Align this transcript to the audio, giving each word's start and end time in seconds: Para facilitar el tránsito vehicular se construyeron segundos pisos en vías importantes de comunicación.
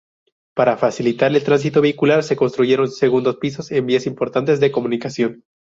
Para 0.55 0.77
facilitar 0.77 1.29
el 1.31 1.43
tránsito 1.43 1.79
vehicular 1.79 2.23
se 2.23 2.35
construyeron 2.35 2.87
segundos 2.89 3.37
pisos 3.37 3.69
en 3.71 3.85
vías 3.85 4.07
importantes 4.07 4.59
de 4.59 4.71
comunicación. 4.71 5.43